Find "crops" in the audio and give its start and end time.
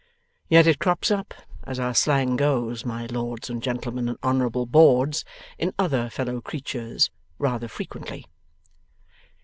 0.79-1.11